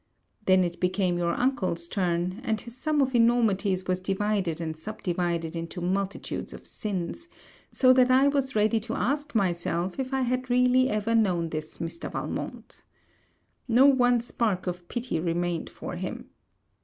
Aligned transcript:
Then 0.47 0.63
it 0.63 0.79
became 0.79 1.19
your 1.19 1.33
uncle's 1.35 1.87
turn; 1.87 2.41
and 2.43 2.59
his 2.59 2.75
sum 2.75 3.03
of 3.03 3.13
enormities 3.13 3.85
was 3.85 3.99
divided 3.99 4.59
and 4.59 4.75
subdivided 4.75 5.55
into 5.55 5.79
multitudes 5.79 6.53
of 6.53 6.65
sins, 6.65 7.27
so 7.69 7.93
that 7.93 8.09
I 8.09 8.27
was 8.27 8.55
ready 8.55 8.79
to 8.79 8.95
ask 8.95 9.35
myself 9.35 9.99
if 9.99 10.11
I 10.11 10.21
had 10.21 10.49
really 10.49 10.89
ever 10.89 11.13
known 11.13 11.49
this 11.49 11.77
Mr. 11.77 12.11
Valmont. 12.11 12.83
No 13.67 13.85
one 13.85 14.21
spark 14.21 14.65
of 14.65 14.87
pity 14.89 15.19
remained 15.19 15.69
for 15.69 15.95
him. 15.97 16.31